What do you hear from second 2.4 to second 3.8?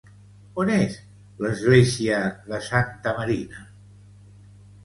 de Santa Marina?